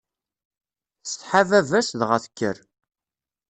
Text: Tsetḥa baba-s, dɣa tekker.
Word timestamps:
Tsetḥa 1.01 1.41
baba-s, 1.49 1.89
dɣa 1.99 2.17
tekker. 2.23 2.57